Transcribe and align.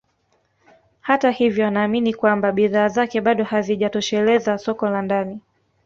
Hata 1.01 1.31
hivyo 1.31 1.67
anaamini 1.67 2.13
kwamba 2.13 2.51
bidhaa 2.51 2.87
zake 2.87 3.21
bado 3.21 3.43
hazijatosheleza 3.43 4.57
soko 4.57 4.89
la 4.89 5.01
ndani 5.01 5.41